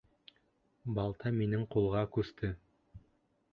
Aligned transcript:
Балта 0.95 1.33
минең 1.41 1.67
ҡулға 1.77 2.03
күсте. 2.17 2.53